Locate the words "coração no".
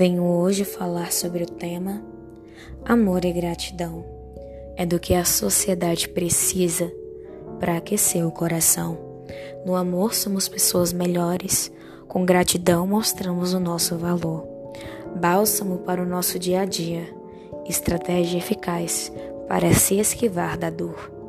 8.32-9.76